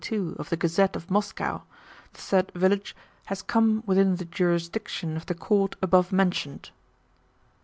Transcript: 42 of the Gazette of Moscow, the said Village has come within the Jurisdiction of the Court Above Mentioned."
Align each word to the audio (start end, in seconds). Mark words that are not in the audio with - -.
42 0.03 0.35
of 0.39 0.49
the 0.49 0.57
Gazette 0.57 0.95
of 0.95 1.11
Moscow, 1.11 1.61
the 2.13 2.21
said 2.21 2.51
Village 2.55 2.95
has 3.25 3.43
come 3.43 3.83
within 3.85 4.15
the 4.15 4.25
Jurisdiction 4.25 5.15
of 5.15 5.27
the 5.27 5.35
Court 5.35 5.75
Above 5.79 6.11
Mentioned." 6.11 6.71